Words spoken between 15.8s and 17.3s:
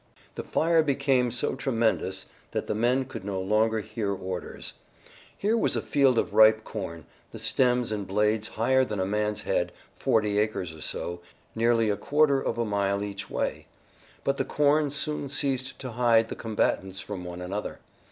hide the combatants from